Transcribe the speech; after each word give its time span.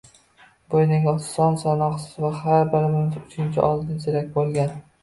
Bo‘yniga 0.73 1.13
son-sanoqsiz 1.25 2.17
va 2.27 2.33
har 2.41 2.67
birining 2.73 3.15
uchida 3.23 3.71
oltin 3.71 4.07
zirak 4.09 4.37
bo‘lgan 4.43 4.79